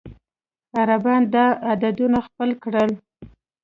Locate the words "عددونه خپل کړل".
1.71-2.91